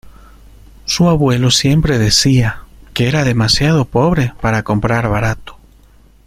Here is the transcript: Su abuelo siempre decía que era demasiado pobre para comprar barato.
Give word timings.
Su 0.85 1.09
abuelo 1.09 1.51
siempre 1.51 1.99
decía 1.99 2.63
que 2.95 3.07
era 3.07 3.23
demasiado 3.23 3.85
pobre 3.85 4.33
para 4.41 4.63
comprar 4.63 5.07
barato. 5.09 5.59